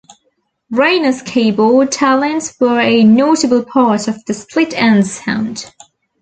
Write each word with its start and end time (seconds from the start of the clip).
Rayner's 0.71 1.21
keyboard 1.21 1.91
talents 1.91 2.55
were 2.59 2.79
a 2.79 3.03
notable 3.03 3.63
part 3.63 4.07
of 4.07 4.17
the 4.25 4.33
Split 4.33 4.71
Enz 4.71 5.23
sound. 5.23 5.71